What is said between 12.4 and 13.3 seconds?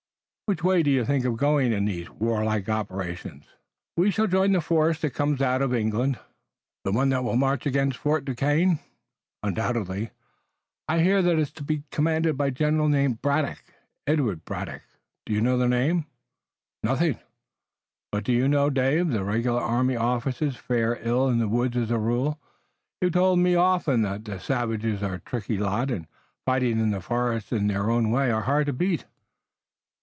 a general named